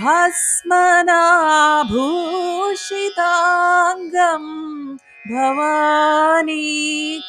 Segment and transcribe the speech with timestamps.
[0.00, 2.06] भस्मनाभू
[4.36, 4.46] കളത്രം
[5.32, 6.62] ഭവാനി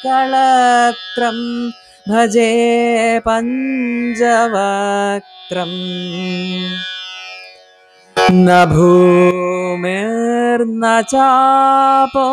[0.04, 1.40] കളത്രം
[2.12, 2.52] ഭജേ
[3.28, 5.74] പഞ്ചവക്ത്രം
[8.48, 12.30] न ഭൂമിർന ചാപോ